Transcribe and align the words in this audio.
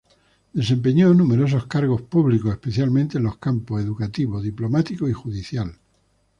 Desempeñó 0.51 1.13
numerosos 1.13 1.67
cargos 1.67 2.01
públicos, 2.01 2.49
especialmente 2.51 3.19
en 3.19 3.23
los 3.25 3.37
campos 3.37 3.83
educativo, 3.83 4.41
diplomático 4.41 5.07
y 5.07 5.13
judicial. 5.13 5.77